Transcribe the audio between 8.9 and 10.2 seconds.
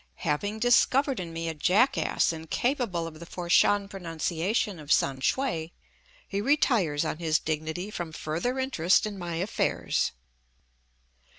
in my affairs.